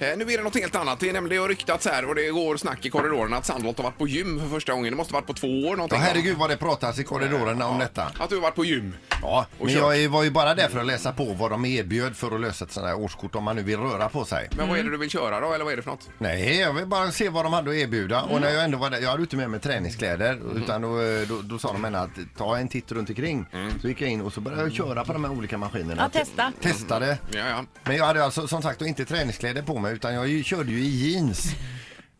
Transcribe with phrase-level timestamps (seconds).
[0.00, 1.00] Eh, nu är det något helt annat.
[1.00, 3.76] Det är nämligen det har ryktats här och det går snack i korridoren att Sandholt
[3.78, 4.92] har varit på gym för första gången.
[4.92, 5.98] Det måste ha varit på två år Ja, någonting.
[6.00, 8.02] herregud vad det pratas i korridorerna om detta.
[8.18, 8.94] Att du har varit på gym.
[9.22, 9.82] Ja, Och men kört.
[9.82, 12.40] jag är- var ju bara där för att läsa på vad de erbjöd för att
[12.40, 14.48] lösa ett sånt här årskort om man nu vill röra på sig.
[14.56, 16.08] Men vad är det du vill köra då, eller vad är det för något?
[16.18, 18.22] Nej, jag vill bara se vad de hade att erbjuda.
[18.22, 20.38] Och när jag ändå var där, jag hade inte med mig träningskläder.
[20.56, 23.46] Utan då, eh, då, då sa de ändå att ta en titt runt omkring.
[23.80, 26.02] Så gick jag in och så började jag köra på de här olika maskinerna.
[26.14, 26.52] Ja, testa.
[26.60, 27.18] Testade.
[27.32, 27.64] Ja, ja.
[27.84, 30.72] Men jag hade alltså som sagt då inte träningskläder på mig utan jag ju- körde
[30.72, 31.46] ju i jeans.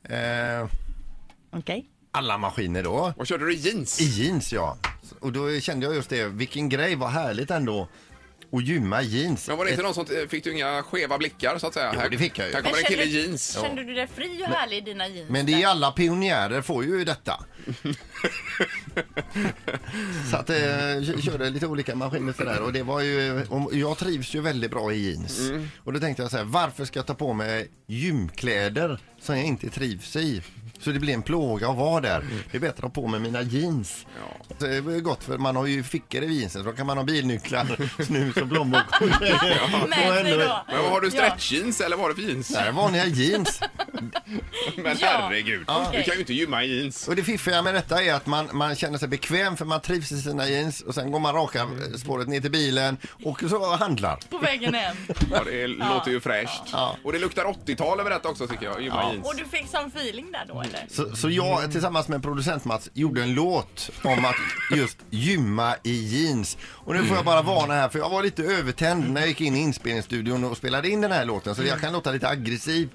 [0.04, 0.68] Eh,
[1.50, 1.86] Okej.
[2.10, 3.12] alla maskiner då.
[3.16, 4.00] Vad körde du i jeans?
[4.00, 4.76] I jeans ja.
[5.20, 7.88] Och då kände jag just det, vilken grej, vad härligt ändå.
[8.52, 9.48] Att gymma i jeans.
[9.48, 11.92] Men var det inte någon som eh, fick du inga skeva blickar så att säga?
[11.94, 12.54] Jo, det fick jag ju.
[12.54, 13.58] Här kommer en kille i jeans.
[13.62, 15.30] kände du dig fri och härlig i dina jeans?
[15.30, 17.44] Men det är alla pionjärer får ju detta.
[20.30, 20.58] så att eh,
[20.98, 24.70] jag körde lite olika maskiner sådär och det var ju, och jag trivs ju väldigt
[24.70, 25.50] bra i jeans.
[25.84, 29.44] Och då tänkte jag så här, varför ska jag ta på mig gymkläder som jag
[29.44, 30.42] inte trivs i?
[30.80, 32.24] Så det blir en plåga att vara där.
[32.50, 34.06] Det är bättre att ha på mig mina jeans.
[34.20, 34.54] Ja.
[34.58, 37.04] Det ju gott för man har ju fickor i jeansen så då kan man ha
[37.04, 37.66] bilnycklar,
[38.04, 39.06] snus och plånbok då.
[39.08, 39.90] Men
[40.82, 41.10] vad har du, Ja.
[41.10, 42.54] stretchjeans eller vad har du för jeans?
[42.56, 43.60] Är vanliga jeans.
[44.76, 45.06] Men Ja.
[45.08, 45.98] herregud, Okej.
[45.98, 47.08] du kan ju inte gymma i jeans.
[47.08, 50.12] Och det fiffiga med detta är att man, man känner sig bekväm för man trivs
[50.12, 54.16] i sina jeans och sen går man raka spåret ner till bilen och så handlar.
[54.30, 54.96] På vägen hem.
[55.32, 56.62] Ja, det låter ju fräscht.
[56.72, 56.96] Ja.
[57.04, 59.12] Och det luktar 80-tal över detta också tycker jag, gymma Ja.
[59.12, 59.26] jeans.
[59.26, 60.86] Och du fick sån feeling där då eller?
[60.90, 64.36] Så, så jag tillsammans med producent Mats gjorde en låt om att
[64.76, 66.58] just gymma i jeans.
[66.62, 69.40] Och nu får jag bara varna här för jag var lite övertänd när jag gick
[69.40, 72.88] in i inspelningsstudion och spelade in den här låten så jag kan låta lite aggressiv.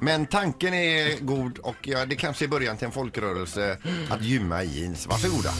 [0.00, 3.78] Men tanken är god och ja, det kanske är början till en folkrörelse
[4.10, 5.06] att gymma i jeans.
[5.06, 5.50] Varsågoda.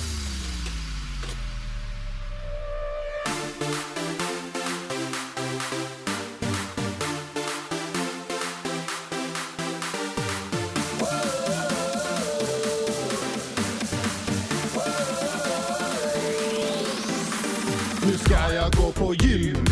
[18.07, 19.65] Nu ska jag gå på gym.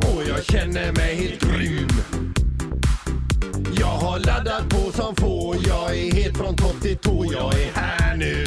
[0.00, 1.88] Och jag känner mig helt grym.
[3.78, 5.56] Jag har laddat på som få.
[5.68, 7.24] Jag är helt från topp till tå.
[7.32, 8.44] Jag är här nu.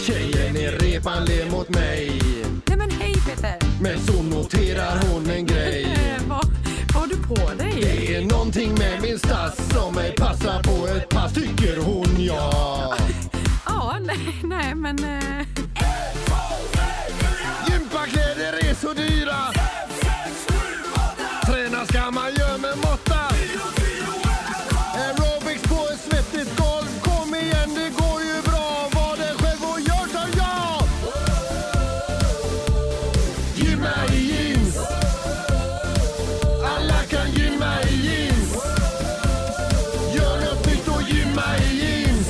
[0.00, 2.20] Tjejen i repan ler mot mig.
[2.66, 3.58] Nej men hej Peter!
[3.82, 5.86] Men så noterar hon en grej.
[6.10, 6.44] Eh, vad,
[6.94, 7.72] vad har du på dig?
[7.80, 12.94] Det är någonting med min stass som mig passar på ett pass tycker hon ja.
[13.66, 14.98] Ja, nej, nej men...
[15.04, 15.49] Eh,
[19.00, 19.52] Gympakläder dyra
[21.46, 23.20] Träna ska man göra med måtta.
[24.94, 27.00] Aerobics på ett svettigt golv.
[27.02, 28.88] Kom igen, det går ju bra.
[28.94, 30.88] Var det själv och gör som jag.
[33.54, 34.76] Gymma i jeans.
[36.64, 38.52] Alla kan gymma i jeans.
[40.14, 42.26] Gör något nytt och gymma i jeans.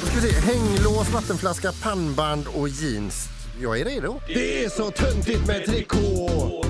[0.00, 3.33] Då ska vi se, hänglås, vattenflaska, pannband och jeans.
[3.60, 4.20] Jag är redo.
[4.26, 6.64] Det är så töntigt med trikå.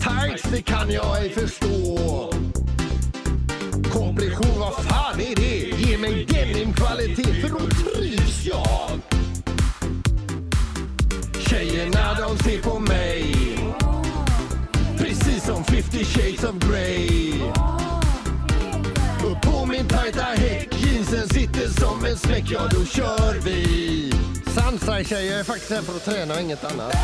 [0.00, 1.98] Tights, det kan jag ej förstå.
[3.92, 5.58] Kompression, vad fan är det?
[5.78, 9.00] Ge mig denimkvalitet för då trivs jag.
[11.48, 13.34] Tjejerna de ser på mig.
[14.98, 17.32] Precis som 50 shades of Grey.
[19.24, 22.44] Upp på min tajta häck Jeansen sitter som en smäck.
[22.50, 24.17] Ja, då kör vi.
[24.58, 26.94] Sansa tjejer, jag är faktiskt här för att träna och inget annat.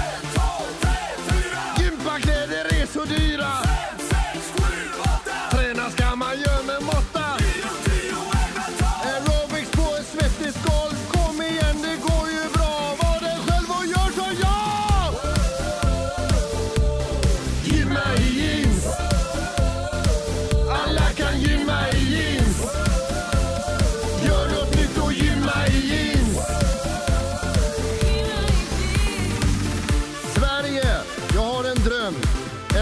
[32.04, 32.14] Dröm.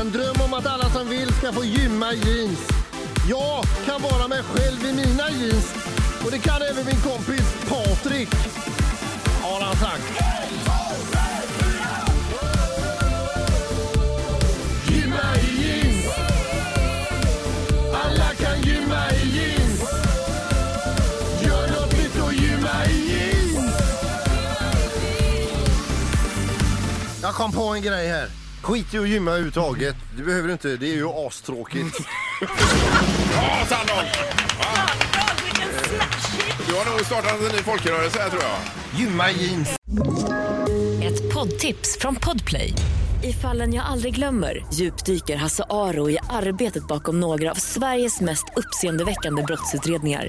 [0.01, 2.69] En dröm om att alla som vill ska få gymma i jeans.
[3.29, 5.75] Jag kan vara mig själv i mina jeans.
[6.25, 8.29] Och det kan även min kompis Patrik.
[9.43, 10.03] Har han sagt.
[14.89, 16.07] Gymma i jeans
[18.05, 19.81] Alla kan gymma i jeans
[21.43, 23.75] Gör något nytt och gymma i jeans
[27.23, 28.42] Jag kom på en grej här.
[28.63, 29.97] Skit i att gymma överhuvudtaget.
[30.17, 30.77] Det behöver du inte.
[30.77, 31.99] Det är ju astråkigt.
[33.35, 34.09] Ja, Sandholt!
[34.61, 36.67] Sandholt, vilken smash!
[36.69, 39.01] Du har nog startat en ny folkrörelse här tror jag.
[39.01, 39.69] gymma jeans.
[41.03, 42.75] Ett poddtips från Podplay.
[43.23, 48.45] I fallen jag aldrig glömmer djupdyker Hasse Aro i arbetet bakom några av Sveriges mest
[48.57, 50.29] uppseendeväckande brottsutredningar.